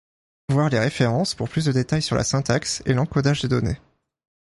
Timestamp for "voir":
0.49-0.69